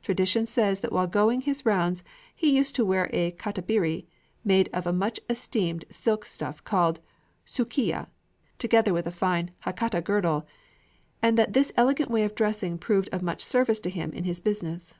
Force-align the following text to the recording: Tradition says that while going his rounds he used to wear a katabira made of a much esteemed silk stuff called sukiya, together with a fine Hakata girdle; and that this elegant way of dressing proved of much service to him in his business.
Tradition 0.00 0.46
says 0.46 0.78
that 0.80 0.92
while 0.92 1.08
going 1.08 1.40
his 1.40 1.66
rounds 1.66 2.04
he 2.32 2.56
used 2.56 2.76
to 2.76 2.84
wear 2.84 3.10
a 3.12 3.32
katabira 3.32 4.04
made 4.44 4.68
of 4.72 4.86
a 4.86 4.92
much 4.92 5.18
esteemed 5.28 5.84
silk 5.90 6.24
stuff 6.24 6.62
called 6.62 7.00
sukiya, 7.44 8.08
together 8.58 8.92
with 8.94 9.08
a 9.08 9.10
fine 9.10 9.50
Hakata 9.64 10.00
girdle; 10.00 10.46
and 11.20 11.36
that 11.36 11.52
this 11.52 11.72
elegant 11.76 12.12
way 12.12 12.22
of 12.22 12.36
dressing 12.36 12.78
proved 12.78 13.08
of 13.10 13.22
much 13.24 13.42
service 13.42 13.80
to 13.80 13.90
him 13.90 14.12
in 14.12 14.22
his 14.22 14.38
business. 14.38 14.94